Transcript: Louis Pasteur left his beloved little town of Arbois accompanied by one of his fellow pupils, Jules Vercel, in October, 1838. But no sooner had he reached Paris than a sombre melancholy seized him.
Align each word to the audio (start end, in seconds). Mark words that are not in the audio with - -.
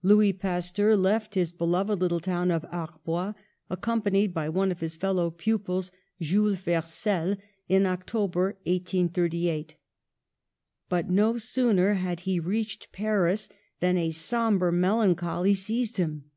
Louis 0.00 0.32
Pasteur 0.32 0.94
left 0.94 1.34
his 1.34 1.50
beloved 1.50 1.98
little 2.00 2.20
town 2.20 2.52
of 2.52 2.62
Arbois 2.70 3.34
accompanied 3.68 4.32
by 4.32 4.48
one 4.48 4.70
of 4.70 4.78
his 4.78 4.96
fellow 4.96 5.28
pupils, 5.32 5.90
Jules 6.20 6.58
Vercel, 6.58 7.36
in 7.68 7.84
October, 7.84 8.56
1838. 8.62 9.74
But 10.88 11.10
no 11.10 11.36
sooner 11.36 11.94
had 11.94 12.20
he 12.20 12.38
reached 12.38 12.92
Paris 12.92 13.48
than 13.80 13.96
a 13.96 14.12
sombre 14.12 14.70
melancholy 14.72 15.52
seized 15.52 15.96
him. 15.96 16.30